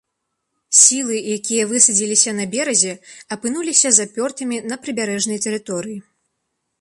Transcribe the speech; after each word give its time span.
Сілы, 0.83 1.17
якія 1.35 1.65
высадзіліся 1.73 2.31
на 2.39 2.45
беразе, 2.55 2.93
апынуліся 3.35 3.91
запёртымі 3.99 4.57
на 4.73 4.79
прыбярэжнай 4.87 5.39
тэрыторыі. 5.45 5.99